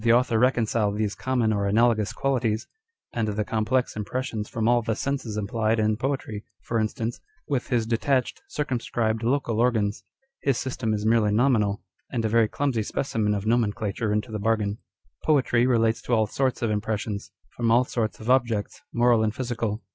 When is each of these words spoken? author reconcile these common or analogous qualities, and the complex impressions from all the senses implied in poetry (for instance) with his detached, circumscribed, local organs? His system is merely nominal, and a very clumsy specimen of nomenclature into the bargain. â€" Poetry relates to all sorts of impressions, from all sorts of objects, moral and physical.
author 0.11 0.39
reconcile 0.39 0.91
these 0.91 1.13
common 1.13 1.53
or 1.53 1.67
analogous 1.67 2.11
qualities, 2.11 2.65
and 3.13 3.27
the 3.27 3.45
complex 3.45 3.95
impressions 3.95 4.49
from 4.49 4.67
all 4.67 4.81
the 4.81 4.95
senses 4.95 5.37
implied 5.37 5.77
in 5.79 5.95
poetry 5.95 6.43
(for 6.63 6.79
instance) 6.79 7.21
with 7.47 7.67
his 7.67 7.85
detached, 7.85 8.41
circumscribed, 8.47 9.21
local 9.21 9.59
organs? 9.59 10.03
His 10.41 10.57
system 10.57 10.95
is 10.95 11.05
merely 11.05 11.31
nominal, 11.31 11.83
and 12.11 12.25
a 12.25 12.29
very 12.29 12.47
clumsy 12.47 12.81
specimen 12.81 13.35
of 13.35 13.45
nomenclature 13.45 14.11
into 14.11 14.31
the 14.31 14.39
bargain. 14.39 14.79
â€" 14.79 15.23
Poetry 15.23 15.67
relates 15.67 16.01
to 16.01 16.15
all 16.15 16.25
sorts 16.25 16.63
of 16.63 16.71
impressions, 16.71 17.29
from 17.55 17.69
all 17.69 17.83
sorts 17.83 18.19
of 18.19 18.27
objects, 18.27 18.81
moral 18.91 19.21
and 19.21 19.35
physical. 19.35 19.83